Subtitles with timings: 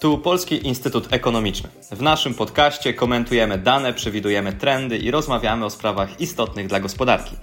[0.00, 1.68] Tu Polski Instytut Ekonomiczny.
[1.90, 7.36] W naszym podcaście komentujemy dane, przewidujemy trendy i rozmawiamy o sprawach istotnych dla gospodarki.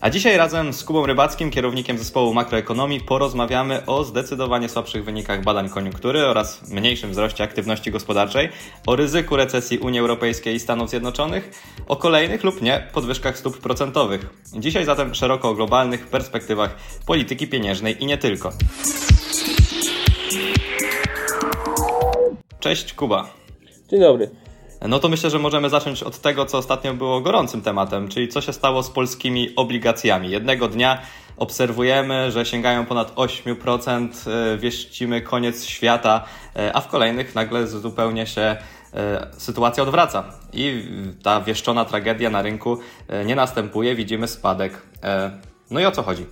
[0.00, 5.68] A dzisiaj razem z Kubą Rybackim, kierownikiem zespołu makroekonomii, porozmawiamy o zdecydowanie słabszych wynikach badań
[5.68, 8.48] koniunktury oraz mniejszym wzroście aktywności gospodarczej,
[8.86, 11.50] o ryzyku recesji Unii Europejskiej i Stanów Zjednoczonych,
[11.86, 14.26] o kolejnych lub nie podwyżkach stóp procentowych.
[14.56, 16.76] Dzisiaj zatem szeroko o globalnych perspektywach
[17.06, 18.52] polityki pieniężnej i nie tylko.
[22.60, 23.26] Cześć Kuba.
[23.88, 24.30] Dzień dobry.
[24.88, 28.40] No to myślę, że możemy zacząć od tego, co ostatnio było gorącym tematem, czyli co
[28.40, 30.30] się stało z polskimi obligacjami.
[30.30, 31.02] Jednego dnia
[31.36, 36.24] obserwujemy, że sięgają ponad 8%, e, wieścimy koniec świata,
[36.56, 38.56] e, a w kolejnych nagle zupełnie się
[38.94, 40.88] e, sytuacja odwraca i
[41.22, 42.78] ta wieszczona tragedia na rynku
[43.26, 44.82] nie następuje, widzimy spadek.
[45.70, 46.26] No i o co chodzi?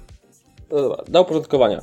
[0.71, 1.81] No dobra, do uporządkowania.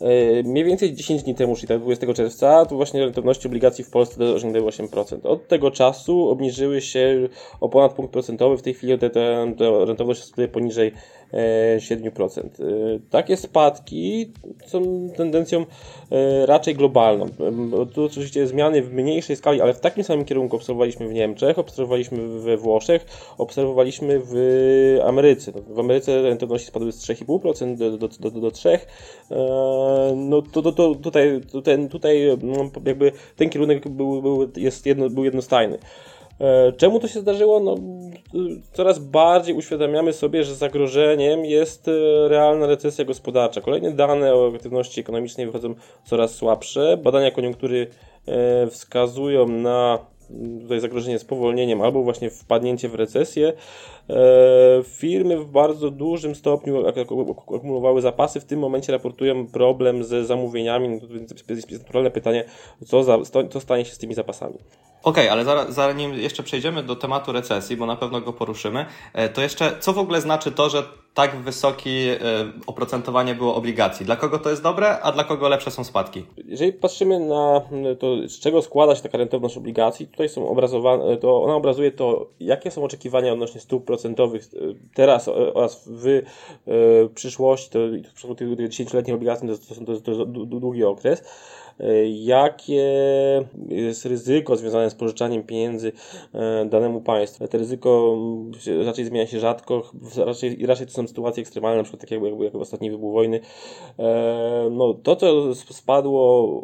[0.00, 3.90] E, mniej więcej 10 dni temu, czyli tak 20 czerwca, to właśnie rentowności obligacji w
[3.90, 5.26] Polsce osiągnęły 8%.
[5.26, 7.28] Od tego czasu obniżyły się
[7.60, 8.56] o ponad punkt procentowy.
[8.56, 8.98] W tej chwili
[9.86, 10.92] rentowność jest poniżej
[11.32, 12.40] 7%.
[12.40, 12.44] E,
[13.10, 14.32] takie spadki
[14.66, 15.66] są tendencją
[16.10, 17.26] e, raczej globalną.
[17.94, 22.28] Tu oczywiście zmiany w mniejszej skali, ale w takim samym kierunku obserwowaliśmy w Niemczech, obserwowaliśmy
[22.28, 23.06] we Włoszech,
[23.38, 24.34] obserwowaliśmy w
[25.04, 25.52] Ameryce.
[25.68, 28.78] W Ameryce rentowności spadły z 3,5% do, do, do, do 3%.
[29.30, 34.86] E, no to, to, to tutaj, tutaj, tutaj no, jakby ten kierunek był, był, jest
[34.86, 35.78] jedno, był jednostajny.
[36.40, 37.60] E, czemu to się zdarzyło?
[37.60, 37.74] No,
[38.72, 41.92] coraz bardziej uświadamiamy sobie, że zagrożeniem jest e,
[42.28, 43.60] realna recesja gospodarcza.
[43.60, 45.74] Kolejne dane o aktywności ekonomicznej wychodzą
[46.04, 46.96] coraz słabsze.
[46.96, 47.86] Badania koniunktury
[48.70, 49.98] wskazują na
[50.62, 53.52] tutaj zagrożenie spowolnieniem albo właśnie wpadnięcie w recesję.
[54.10, 54.14] E,
[54.84, 56.86] firmy w bardzo dużym stopniu
[57.56, 60.96] akumulowały zapasy, w tym momencie raportują problem ze zamówieniami, no
[61.48, 62.44] jest naturalne pytanie,
[62.86, 63.18] co, za,
[63.50, 64.54] co stanie się z tymi zapasami.
[65.02, 69.28] Okej, okay, ale zanim jeszcze przejdziemy do tematu recesji, bo na pewno go poruszymy, e,
[69.28, 70.82] to jeszcze co w ogóle znaczy to, że
[71.14, 72.18] tak wysokie
[72.66, 74.06] oprocentowanie było obligacji?
[74.06, 76.26] Dla kogo to jest dobre, a dla kogo lepsze są spadki?
[76.44, 77.60] Jeżeli patrzymy na
[77.98, 82.26] to, z czego składa się taka rentowność obligacji, tutaj są obrazowane, to ona obrazuje to,
[82.40, 84.58] jakie są oczekiwania odnośnie stóp procentowych e,
[84.94, 86.22] teraz oraz w e,
[87.14, 87.78] przyszłości, to
[88.10, 91.22] w przypadku tych 10-letnich obligacji to, to, to, to długi okres
[92.10, 92.84] jakie
[93.68, 95.92] jest ryzyko związane z pożyczaniem pieniędzy
[96.34, 97.48] e, danemu państwu.
[97.48, 98.18] To ryzyko
[98.84, 102.40] raczej zmienia się rzadko, raczej, raczej to są sytuacje ekstremalne, na przykład tak jak, jak,
[102.40, 103.40] jak ostatni wybuch wojny.
[103.98, 106.62] E, no, to, co spadło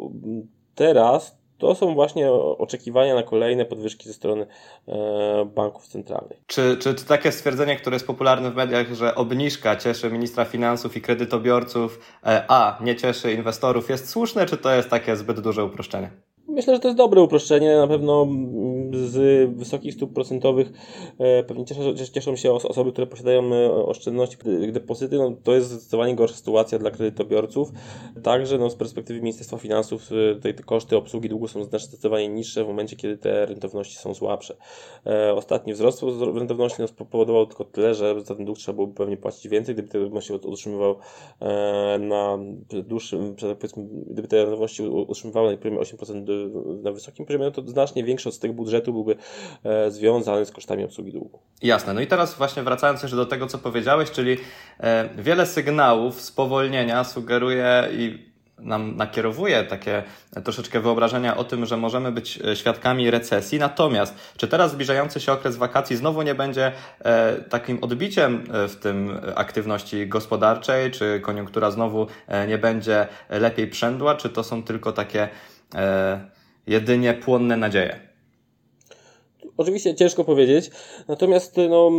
[0.75, 4.47] teraz, to są właśnie oczekiwania na kolejne podwyżki ze strony
[4.87, 6.37] e, banków centralnych.
[6.47, 10.97] Czy, czy, czy takie stwierdzenie, które jest popularne w mediach, że obniżka cieszy ministra finansów
[10.97, 15.65] i kredytobiorców, e, a nie cieszy inwestorów, jest słuszne, czy to jest takie zbyt duże
[15.65, 16.11] uproszczenie?
[16.47, 17.77] Myślę, że to jest dobre uproszczenie.
[17.77, 18.27] Na pewno
[18.93, 20.71] z wysokich stóp procentowych
[21.19, 24.37] e, pewnie cieszą, cieszą się osoby, które posiadają e, oszczędności,
[24.71, 25.17] depozyty.
[25.17, 27.71] No, to jest zdecydowanie gorsza sytuacja dla kredytobiorców.
[28.23, 32.63] Także no, z perspektywy Ministerstwa Finansów e, tutaj te koszty obsługi długu są zdecydowanie niższe
[32.63, 34.57] w momencie, kiedy te rentowności są słabsze.
[35.35, 36.03] Ostatni wzrost
[36.35, 39.89] rentowności no, spowodował tylko tyle, że za ten dług trzeba byłoby pewnie płacić więcej, gdyby
[39.89, 40.95] te rentowności utrzymywał
[41.99, 42.39] na
[42.71, 43.35] dłuższym,
[44.07, 48.53] gdyby te rentowności na poziomie 8% na wysokim poziomie, no to znacznie większy od tego
[48.53, 49.15] budżetu byłby
[49.63, 51.39] e, związany z kosztami obsługi długu.
[51.61, 51.93] Jasne.
[51.93, 54.37] No i teraz właśnie wracając jeszcze do tego, co powiedziałeś, czyli
[54.79, 58.27] e, wiele sygnałów spowolnienia sugeruje i
[58.59, 60.03] nam nakierowuje takie
[60.43, 63.59] troszeczkę wyobrażenia o tym, że możemy być e, świadkami recesji.
[63.59, 69.19] Natomiast, czy teraz zbliżający się okres wakacji znowu nie będzie e, takim odbiciem w tym
[69.35, 75.29] aktywności gospodarczej, czy koniunktura znowu e, nie będzie lepiej przędła, czy to są tylko takie
[75.75, 76.19] e,
[76.67, 78.06] jedynie płonne nadzieje.
[79.57, 80.71] Oczywiście ciężko powiedzieć,
[81.07, 81.91] natomiast no,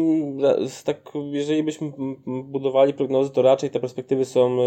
[0.84, 1.92] tak, jeżeli byśmy
[2.26, 4.58] budowali prognozy, to raczej te perspektywy są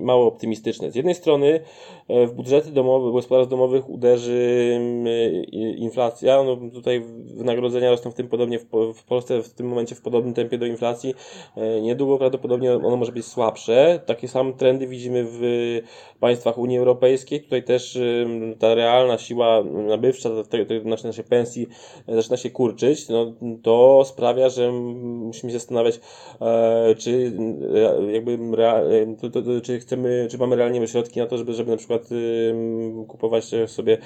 [0.00, 0.90] mało optymistyczne.
[0.90, 1.60] Z jednej strony
[2.08, 4.80] e, w budżety domowe, gospodarstw domowych uderzy
[5.76, 7.04] inflacja, no, tutaj
[7.34, 11.14] wynagrodzenia rosną w tym podobnie w, Polsce w tym momencie w podobnym tempie do inflacji.
[11.82, 14.00] Niedługo prawdopodobnie ono może być słabsze.
[14.06, 15.40] Takie same trendy widzimy w
[16.20, 17.42] państwach Unii Europejskiej.
[17.42, 17.98] Tutaj też
[18.58, 21.66] ta realna siła nabywcza, te, te, nasze, nasze pensji
[22.16, 23.32] zaczyna się kurczyć, no,
[23.62, 26.00] to sprawia, że musimy się zastanawiać,
[26.40, 27.32] e, czy
[27.74, 28.38] e, jakby
[29.20, 32.08] to, to, to, czy chcemy, czy mamy realnie środki na to, żeby, żeby na przykład
[33.08, 33.98] kupować sobie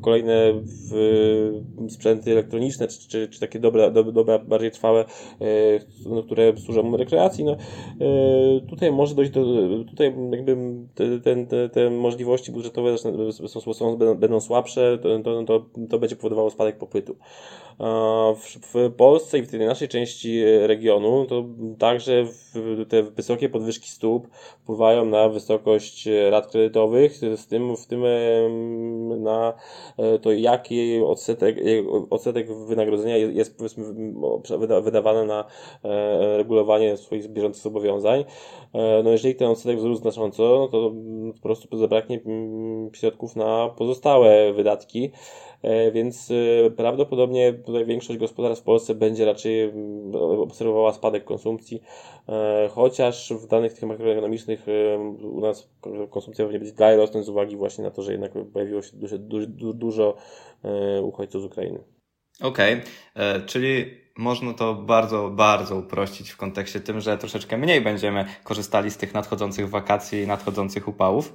[0.00, 0.52] kolejne
[1.88, 3.90] sprzęty elektroniczne, czy, czy, czy takie dobre,
[4.48, 5.04] bardziej trwałe,
[6.06, 7.44] no, które służą rekreacji.
[7.44, 7.56] No,
[8.68, 9.44] tutaj może dojść do,
[9.84, 10.56] tutaj jakby
[10.94, 16.50] te, te, te możliwości budżetowe są, są, będą słabsze, to, to, to, to będzie powodowało
[16.50, 17.16] spadek popytu.
[18.74, 21.44] W, Polsce i w tej naszej części regionu to
[21.78, 22.24] także
[22.88, 24.28] te wysokie podwyżki stóp
[24.62, 28.02] wpływają na wysokość rat kredytowych, z tym, w tym
[29.22, 29.54] na
[29.96, 31.56] e, to, jaki odsetek,
[32.10, 33.84] odsetek wynagrodzenia jest, powiedzmy
[34.82, 35.44] wydawany na
[35.84, 38.24] e, regulowanie swoich bieżących zobowiązań.
[38.72, 40.92] E, no jeżeli ten odsetek wzrósł znacząco, no to
[41.34, 42.20] po prostu zabraknie
[42.92, 45.12] środków na pozostałe wydatki.
[45.62, 51.82] E, więc e, prawdopodobnie tutaj większość gospodarstw w Polsce będzie raczej mm, obserwowała spadek konsumpcji,
[52.28, 54.66] e, chociaż w danych tych makroekonomicznych
[55.22, 55.70] u nas
[56.10, 59.18] konsumpcja pewnie będzie dalej rosnąć z uwagi właśnie na to, że jednak pojawiło się dużo,
[59.18, 60.16] dużo, dużo
[61.02, 61.78] uchodźców z Ukrainy.
[62.40, 62.74] Okej,
[63.14, 63.46] okay.
[63.46, 63.84] czyli
[64.16, 69.14] można to bardzo, bardzo uprościć w kontekście tym, że troszeczkę mniej będziemy korzystali z tych
[69.14, 71.32] nadchodzących wakacji i nadchodzących upałów.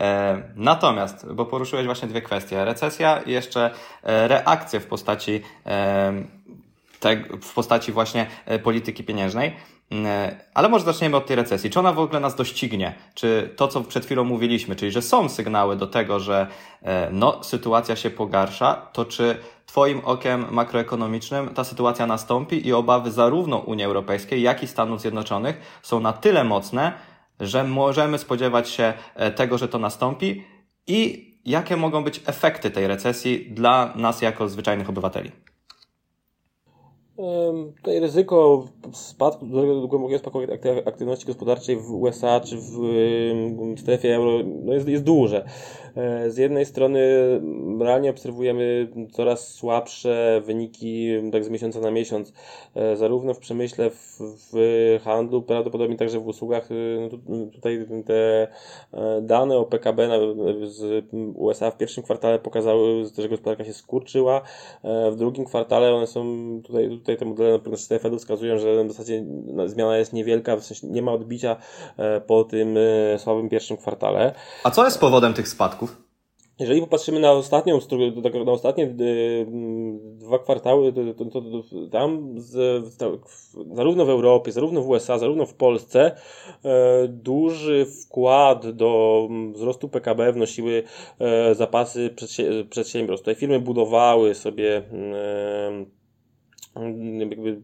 [0.00, 3.70] E, natomiast, bo poruszyłeś właśnie dwie kwestie, recesja i jeszcze
[4.02, 6.12] e, reakcje w postaci, e,
[7.42, 8.26] w postaci właśnie
[8.62, 9.56] polityki pieniężnej.
[10.54, 11.70] Ale może zaczniemy od tej recesji.
[11.70, 12.94] Czy ona w ogóle nas doścignie?
[13.14, 16.46] Czy to, co przed chwilą mówiliśmy, czyli że są sygnały do tego, że
[17.12, 23.58] no, sytuacja się pogarsza, to czy Twoim okiem makroekonomicznym ta sytuacja nastąpi i obawy zarówno
[23.58, 26.92] Unii Europejskiej, jak i Stanów Zjednoczonych są na tyle mocne,
[27.40, 30.44] że możemy spodziewać się e, tego, że to nastąpi
[30.86, 35.30] i jakie mogą być efekty tej recesji dla nas jako zwyczajnych obywateli.
[37.76, 39.46] Tutaj ryzyko spadku,
[39.88, 40.38] głębokiego spadku
[40.86, 45.44] aktywności gospodarczej w USA czy w strefie euro no jest, jest duże.
[45.96, 47.00] E, z jednej strony
[47.80, 52.32] realnie obserwujemy coraz słabsze wyniki tak z miesiąca na miesiąc,
[52.74, 54.20] e, zarówno w przemyśle, w,
[54.52, 56.70] w handlu, prawdopodobnie także w usługach.
[56.70, 56.74] E,
[57.28, 58.48] no tutaj te
[59.22, 60.08] dane o PKB
[60.64, 61.04] z
[61.34, 64.42] USA w pierwszym kwartale pokazały, że gospodarka się skurczyła,
[65.12, 66.24] w drugim kwartale one są
[66.64, 69.24] tutaj tutaj te modele na przykład Fedu wskazują, że w zasadzie
[69.66, 71.56] zmiana jest niewielka, w sensie nie ma odbicia
[72.26, 72.78] po tym
[73.18, 74.34] słabym pierwszym kwartale.
[74.64, 75.83] A co jest powodem tych spadków?
[76.58, 77.78] Jeżeli popatrzymy na ostatnią,
[78.46, 78.88] na ostatnie e,
[80.00, 82.84] dwa kwartały, to, to, to, to tam z,
[83.72, 86.16] zarówno w Europie, zarówno w USA, zarówno w Polsce
[86.64, 90.82] e, duży wkład do wzrostu PKB wnosiły
[91.18, 92.14] e, zapasy
[92.70, 93.24] przedsiębiorstw.
[93.24, 95.84] Tutaj firmy budowały sobie e,
[97.18, 97.62] jakby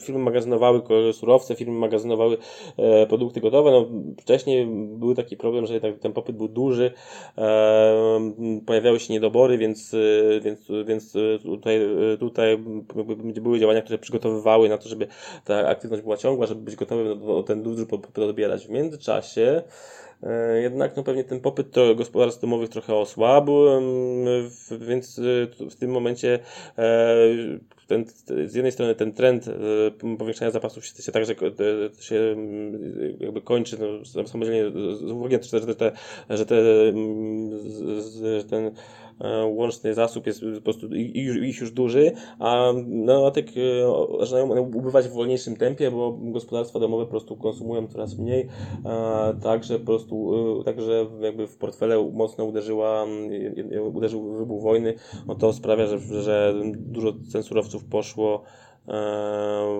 [0.00, 0.82] firmy magazynowały
[1.12, 2.38] surowce, firmy magazynowały
[2.76, 3.70] e, produkty gotowe.
[3.70, 3.86] No,
[4.20, 4.66] wcześniej
[4.96, 6.92] był taki problem, że ten popyt był duży,
[7.38, 8.32] e,
[8.66, 11.12] pojawiały się niedobory, więc, e, więc, więc
[11.42, 11.80] tutaj,
[12.20, 12.58] tutaj
[13.42, 15.06] były działania, które przygotowywały na to, żeby
[15.44, 18.66] ta aktywność była ciągła, żeby być gotowym ten duży popyt odbierać.
[18.66, 19.62] W międzyczasie E,
[20.62, 23.52] jednak no pewnie ten popyt gospodarstw domowych trochę osłabł,
[24.80, 25.22] więc e,
[25.70, 26.38] w tym momencie
[26.78, 27.16] e,
[27.86, 28.04] ten,
[28.46, 29.50] z jednej strony ten trend
[30.18, 31.34] powiększania zapasów się, się także
[32.00, 32.36] się
[33.20, 35.92] jakby kończy, no, samodzielnie z uwagi na to, że, te,
[36.30, 36.62] że, te,
[38.38, 38.70] że ten
[39.01, 39.01] E,
[39.46, 43.46] łączny zasób jest po prostu ich już duży, a pneumatyk
[43.82, 48.48] no, zaczynają one ubywać w wolniejszym tempie, bo gospodarstwa domowe po prostu konsumują coraz mniej,
[49.42, 53.06] także po prostu, e, także jakby w portfele mocno uderzyła,
[53.92, 54.94] uderzył wybuch wojny,
[55.26, 58.71] no to sprawia, że, że dużo cen surowców poszło E,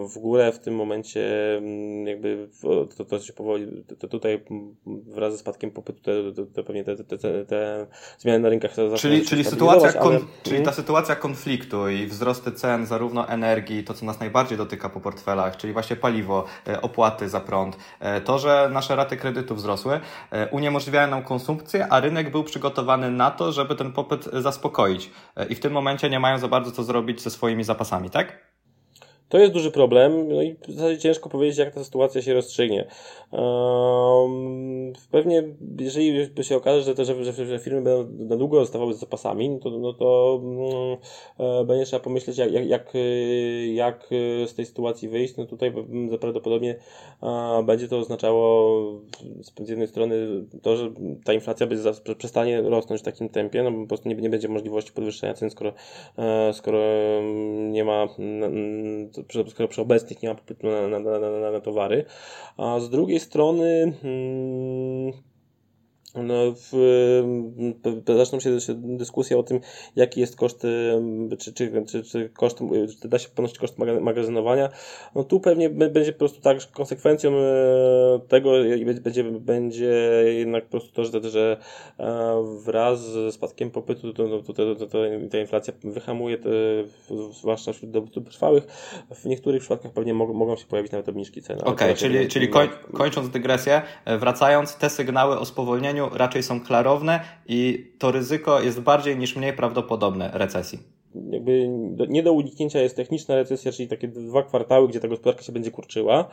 [0.09, 2.49] w górę w tym momencie mm, jakby
[2.97, 4.45] to, to się powoli, to tutaj
[4.87, 7.87] wraz ze spadkiem popytu to, to, to pewnie te, te, te, te,
[8.19, 10.21] zmiany na rynkach czyli, czyli, sytuacja kon, ale...
[10.43, 15.01] czyli ta sytuacja konfliktu i wzrosty cen zarówno energii, to co nas najbardziej dotyka po
[15.01, 20.01] portfelach, czyli właśnie paliwo, e, opłaty za prąd, e, to, że nasze raty kredytu wzrosły,
[20.51, 25.11] uniemożliwiają nam konsumpcję, a rynek był przygotowany na to, żeby ten popyt zaspokoić
[25.49, 28.52] i w tym momencie nie mają za bardzo co zrobić ze swoimi zapasami, tak?
[29.33, 32.87] To jest duży problem, no i w zasadzie ciężko powiedzieć, jak ta sytuacja się rozstrzygnie.
[33.31, 35.43] Um, pewnie,
[35.81, 39.59] jeżeli się okaże, że, te, że, że, firmy będą na długo zostawały z zapasami, no
[39.59, 40.41] to, no to
[41.39, 42.95] um, będzie trzeba pomyśleć, jak, jak, jak,
[43.75, 44.07] jak
[44.47, 45.37] z tej sytuacji wyjść.
[45.37, 45.73] No tutaj
[46.21, 46.77] prawdopodobnie
[47.21, 48.81] um, będzie to oznaczało
[49.61, 50.17] z jednej strony
[50.62, 50.93] to, że
[51.25, 54.49] ta inflacja będzie, przestanie rosnąć w takim tempie, no bo po prostu nie, nie będzie
[54.49, 55.73] możliwości podwyższenia cen, skoro,
[56.19, 56.79] e, skoro
[57.71, 58.09] nie ma
[59.49, 62.05] skoro przy obecnych nie ma popytu na, na, na, na, na towary,
[62.57, 65.12] a z drugiej strony hmm,
[66.14, 66.73] no, w,
[68.16, 69.61] zaczną się dyskusja o tym,
[69.97, 70.62] jaki jest koszt,
[71.38, 72.59] czy, czy, czy, czy koszt,
[73.02, 74.69] czy da się ponosić koszt magazynowania.
[75.14, 77.33] No tu pewnie będzie po prostu tak, że konsekwencją
[78.28, 78.52] tego
[79.02, 79.95] będzie, będzie
[80.26, 81.57] jednak po prostu to, że, że
[82.64, 84.87] wraz z spadkiem popytu to, to, to, to,
[85.31, 86.50] ta inflacja wyhamuje, te,
[87.33, 88.66] zwłaszcza wśród dowódców trwałych.
[89.14, 91.59] W niektórych przypadkach pewnie mogą, mogą się pojawić nawet obniżki cen.
[91.61, 96.61] Okej, okay, czyli, czyli koń, kończąc dygresję, e, wracając, te sygnały o spowolnieniu raczej są
[96.61, 100.79] klarowne i to ryzyko jest bardziej niż mniej prawdopodobne recesji
[101.15, 101.69] jakby
[102.09, 105.71] nie do uniknięcia jest techniczna recesja, czyli takie dwa kwartały, gdzie ta gospodarka się będzie
[105.71, 106.29] kurczyła.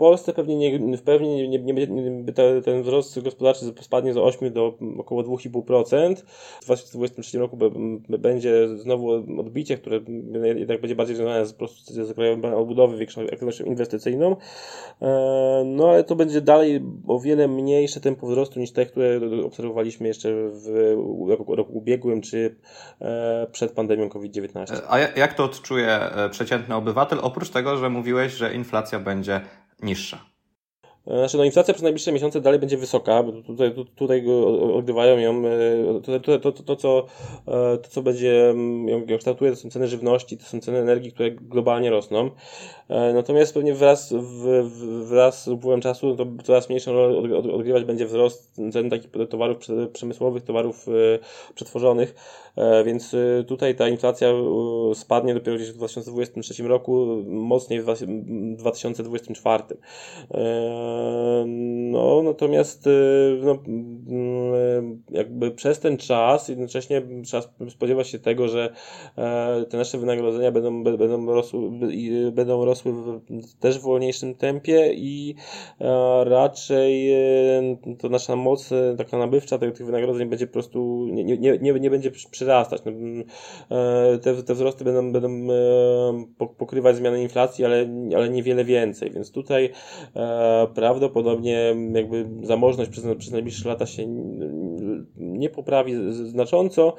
[0.00, 2.26] Polsce pewnie nie, pewnie nie, nie, nie,
[2.64, 6.16] ten wzrost gospodarczy spadnie z 8 do około 2,5%.
[6.60, 7.58] W 2023 roku
[8.08, 10.00] będzie znowu odbicie, które
[10.54, 14.36] jednak będzie bardziej związane z, po prostu z Krajowym Planem Odbudowy, większą aktywnością inwestycyjną.
[15.02, 20.08] E, no ale to będzie dalej o wiele mniejsze tempo wzrostu niż te, które obserwowaliśmy
[20.08, 20.96] jeszcze w
[21.28, 22.56] roku, roku ubiegłym, czy
[23.00, 24.80] e, przed pandemią COVID-19.
[24.88, 29.40] A jak to odczuje e, przeciętny obywatel, oprócz tego, że mówiłeś, że inflacja będzie
[29.82, 30.29] niższa?
[31.10, 34.24] E, znaczy, no inflacja przez najbliższe miesiące dalej będzie wysoka, bo tutaj, tutaj
[34.74, 37.06] odgrywają ją, e, to, to, to, to, co,
[37.82, 38.54] to co będzie
[38.86, 42.30] ją kształtuje, to są ceny żywności, to są ceny energii, które globalnie rosną.
[43.14, 44.14] Natomiast pewnie wraz,
[45.02, 49.58] wraz z upływem czasu to coraz mniejszą rolę odgrywać będzie wzrost cen takich towarów
[49.92, 50.86] przemysłowych, towarów
[51.54, 52.14] przetworzonych.
[52.56, 57.84] E, więc e, tutaj ta inflacja e, spadnie dopiero gdzieś w 2023 roku, mocniej w
[58.56, 59.62] 2024.
[61.90, 62.88] No, natomiast
[63.42, 63.58] no,
[65.10, 68.72] jakby przez ten czas jednocześnie trzeba spodziewać się tego, że
[69.70, 71.60] te nasze wynagrodzenia będą, będą, rosły,
[72.32, 75.34] będą rosły w też w wolniejszym tempie i
[76.24, 77.10] raczej
[77.98, 82.10] to nasza moc taka nabywcza tych wynagrodzeń będzie po prostu nie, nie, nie, nie będzie
[82.10, 82.82] przyrastać.
[82.84, 82.92] No,
[83.76, 89.32] e, te, te wzrosty będą, będą e, pokrywać zmiany inflacji, ale, ale niewiele więcej, więc
[89.32, 89.70] tutaj
[90.16, 94.06] e, prawdopodobnie jakby zamożność przez, przez najbliższe lata się
[95.16, 96.96] nie poprawi znacząco,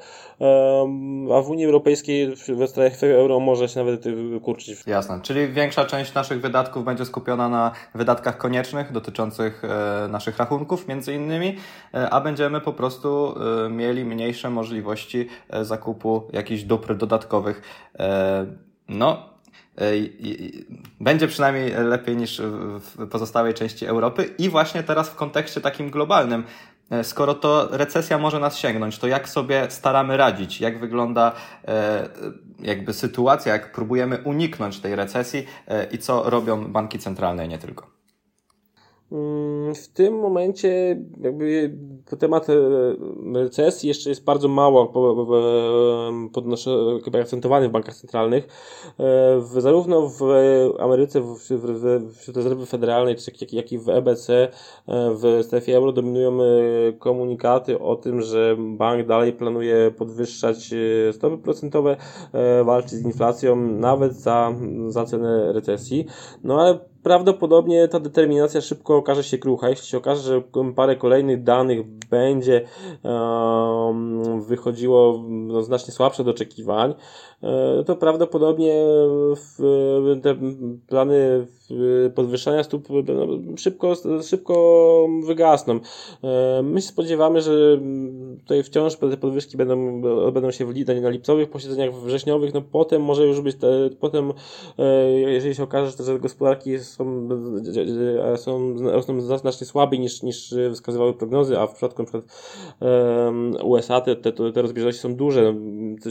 [1.34, 4.04] a w Unii Europejskiej w strefie euro może się nawet
[4.42, 4.86] kurczyć.
[4.86, 9.62] Jasne, czyli większa część naszych wydatków będzie skupiona na wydatkach koniecznych dotyczących
[10.08, 11.56] naszych rachunków między innymi,
[12.10, 13.34] a będziemy po prostu
[13.70, 15.28] mieli mniejsze możliwości
[15.62, 17.62] zakupu jakichś dóbr dodatkowych.
[17.98, 18.46] E,
[18.88, 19.31] no, e,
[21.00, 22.42] będzie przynajmniej lepiej niż
[22.80, 26.44] w pozostałej części Europy i właśnie teraz w kontekście takim globalnym.
[26.90, 30.60] E, skoro to recesja może nas sięgnąć, to jak sobie staramy radzić?
[30.60, 31.32] Jak wygląda
[32.60, 35.46] jakby sytuacja, jak próbujemy uniknąć tej recesji
[35.92, 38.01] i co robią banki centralne nie tylko?
[39.12, 41.76] Mm, w tym momencie jakby
[42.18, 42.54] temat e,
[43.34, 44.86] recesji jeszcze jest bardzo mało
[46.32, 48.44] podnoszony, akcentowany w bankach centralnych.
[48.44, 50.22] E, w, zarówno w
[50.78, 54.50] Ameryce, w, w, wśród rezerwy federalnej, jak, jak i w EBC, e,
[54.86, 56.38] w strefie euro dominują
[56.98, 60.74] komunikaty o tym, że bank dalej planuje podwyższać
[61.12, 61.96] stopy procentowe,
[62.64, 64.54] walczyć z inflacją, nawet za,
[64.88, 66.06] za cenę recesji.
[66.44, 69.68] No ale prawdopodobnie ta determinacja szybko okaże się krucha.
[69.68, 70.42] Jeśli się okaże, że
[70.74, 72.64] parę kolejnych danych będzie
[73.02, 76.94] um, wychodziło no, znacznie słabsze do oczekiwań,
[77.42, 78.84] E, to prawdopodobnie
[80.22, 80.36] te
[80.86, 81.46] plany
[82.14, 85.80] podwyższania stóp no, szybko, szybko wygasną.
[86.24, 87.80] E, my się spodziewamy, że
[88.38, 93.26] tutaj wciąż te podwyżki będą, będą się w na lipcowych posiedzeniach wrześniowych, no potem może
[93.26, 94.32] już być, te, potem
[94.78, 97.28] e, jeżeli się okaże, że gospodarki są,
[98.36, 102.24] są rosną znacznie słabiej niż, niż wskazywały prognozy, a w przypadku przykład
[103.64, 105.54] USA te, te, te rozbieżności są duże,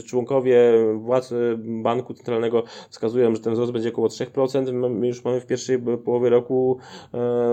[0.06, 4.90] członkowie władz banku centralnego wskazują, że ten wzrost będzie około 3%.
[4.90, 6.78] My już mamy w pierwszej połowie roku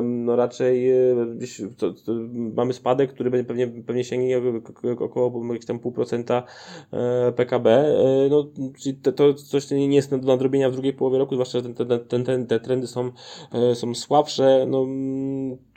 [0.01, 0.91] no raczej
[1.77, 2.11] to, to
[2.55, 4.41] mamy spadek, który będzie pewnie, pewnie sięgnie
[4.99, 6.43] około jakiegoś tam pół procenta
[7.35, 7.95] PKB.
[8.29, 8.47] No,
[9.01, 12.25] to, to coś nie jest do nadrobienia w drugiej połowie roku, zwłaszcza, że ten, ten,
[12.25, 13.11] ten, te trendy są,
[13.73, 14.65] są słabsze.
[14.67, 14.85] No,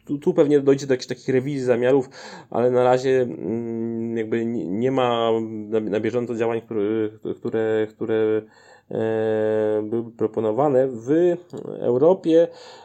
[0.04, 2.08] tu, tu pewnie dojdzie do jakichś takich rewizji zamiarów,
[2.50, 8.42] ale na razie mm, jakby nie ma na, na bieżąco działań, które, które, które
[8.90, 10.88] e, były proponowane.
[10.88, 11.36] W
[11.80, 12.81] Europie E,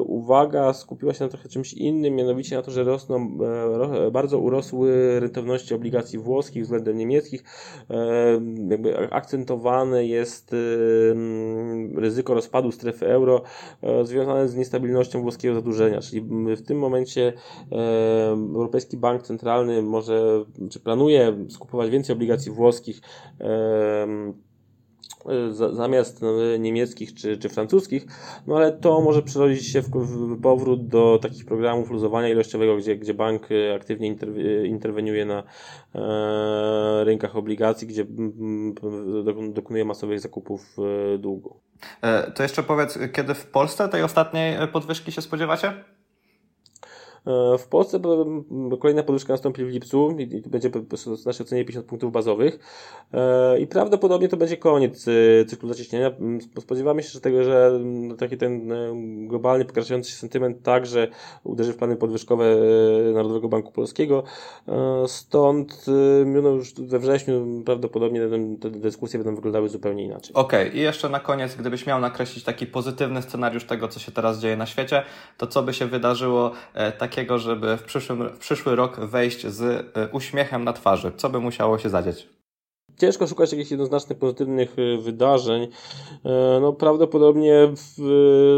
[0.00, 3.38] uwaga skupiła się na trochę czymś innym, mianowicie na to, że rosną,
[4.06, 7.44] e, bardzo urosły rentowności obligacji włoskich względem niemieckich.
[7.90, 7.96] E,
[8.68, 10.54] jakby akcentowane jest
[11.94, 13.42] ryzyko rozpadu strefy euro
[14.02, 16.22] związane z niestabilnością włoskiego zadłużenia, czyli
[16.56, 17.32] w tym momencie
[18.54, 23.00] Europejski Bank Centralny może, czy planuje skupować więcej obligacji włoskich
[25.72, 28.06] zamiast no, niemieckich czy, czy francuskich,
[28.46, 32.96] no ale to może przerodzić się w, w powrót do takich programów luzowania ilościowego, gdzie,
[32.96, 34.16] gdzie bank e, aktywnie
[34.64, 35.42] interweniuje na
[35.94, 38.06] e, rynkach obligacji, gdzie
[39.52, 40.76] dokonuje masowych zakupów
[41.18, 41.60] długu.
[42.02, 45.84] E, to jeszcze powiedz, kiedy w Polsce tej ostatniej podwyżki się spodziewacie?
[47.28, 48.00] E, w Polsce
[48.80, 52.58] kolejna podwyżka nastąpi w lipcu i to będzie w naszej ocenie 50 punktów bazowych
[53.12, 56.10] e, i prawdopodobnie to będzie koniec e, cyklu zacieśnienia.
[56.60, 57.80] Spodziewamy się że tego, że
[58.18, 58.68] taki ten
[59.28, 61.08] globalnie pogarszający się sentyment także
[61.44, 62.56] uderzy w plany podwyżkowe
[63.14, 64.22] Narodowego Banku Polskiego.
[65.06, 65.86] Stąd
[66.26, 68.20] no już we wrześniu prawdopodobnie
[68.60, 70.34] te dyskusje będą wyglądały zupełnie inaczej.
[70.34, 70.78] Okej, okay.
[70.78, 74.56] i jeszcze na koniec, gdybyś miał nakreślić taki pozytywny scenariusz tego, co się teraz dzieje
[74.56, 75.02] na świecie,
[75.36, 76.50] to co by się wydarzyło
[76.98, 81.12] takie takiego, żeby w, przyszłym, w przyszły rok wejść z e, uśmiechem na twarzy?
[81.16, 82.28] Co by musiało się zadzieć?
[82.98, 85.62] Ciężko szukać jakichś jednoznacznych pozytywnych e, wydarzeń.
[86.24, 87.72] E, no, prawdopodobnie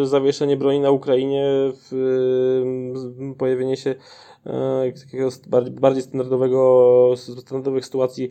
[0.04, 1.72] zawieszenie broni na Ukrainie,
[3.38, 3.94] pojawienie się
[5.04, 5.28] takiego
[5.70, 8.30] bardziej standardowego, standardowych sytuacji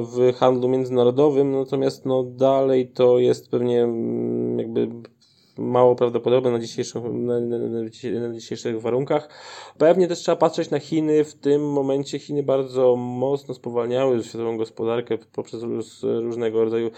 [0.00, 4.88] w handlu międzynarodowym, natomiast no dalej to jest pewnie mm, jakby
[5.58, 6.58] mało prawdopodobne na,
[7.40, 9.28] na, na, na, dzisiejszych warunkach.
[9.78, 11.24] Pewnie też trzeba patrzeć na Chiny.
[11.24, 15.62] W tym momencie Chiny bardzo mocno spowalniały światową gospodarkę poprzez
[16.02, 16.90] różnego rodzaju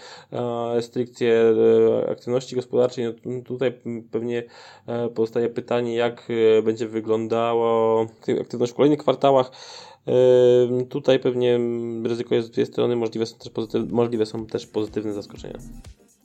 [0.73, 1.53] restrykcje
[2.05, 3.05] e, aktywności gospodarczej.
[3.25, 3.73] No, tutaj
[4.11, 4.43] pewnie
[4.87, 8.05] e, pozostaje pytanie, jak e, będzie wyglądało
[8.41, 9.51] aktywność w kolejnych kwartałach.
[10.89, 11.59] Tutaj pewnie
[12.03, 15.59] ryzyko jest z dwie strony, możliwe są też pozytywne, możliwe są też pozytywne zaskoczenia.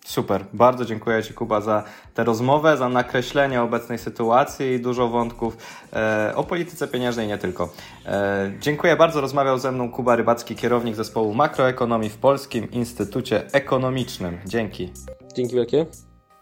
[0.04, 1.84] Super, bardzo dziękuję Ci Kuba za
[2.14, 5.56] tę rozmowę, za nakreślenie obecnej sytuacji i dużo wątków
[5.92, 7.72] e, o polityce pieniężnej nie tylko.
[8.06, 14.38] E, dziękuję bardzo, rozmawiał ze mną Kuba Rybacki, kierownik zespołu makroekonomii w Polskim Instytucie Ekonomicznym.
[14.46, 14.92] Dzięki.
[15.34, 15.86] Dzięki wielkie.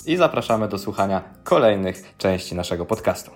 [0.07, 3.31] I zapraszamy do słuchania kolejnych części naszego podcastu.